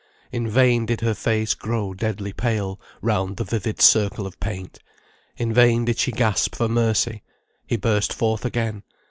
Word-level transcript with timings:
In 0.31 0.47
vain 0.49 0.87
did 0.87 1.01
her 1.01 1.13
face 1.13 1.53
grow 1.53 1.93
deadly 1.93 2.33
pale 2.33 2.79
round 3.03 3.37
the 3.37 3.43
vivid 3.43 3.79
circle 3.79 4.25
of 4.25 4.39
paint, 4.39 4.79
in 5.37 5.53
vain 5.53 5.85
did 5.85 5.99
she 5.99 6.11
gasp 6.11 6.55
for 6.55 6.67
mercy, 6.67 7.21
he 7.67 7.77
burst 7.77 8.11
forth 8.11 8.43
again. 8.43 8.81